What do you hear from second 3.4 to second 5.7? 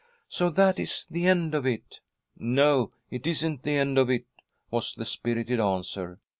the end of it," was the spirited